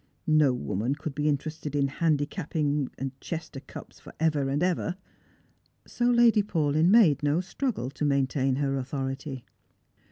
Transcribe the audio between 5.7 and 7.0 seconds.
So Lady Paulyn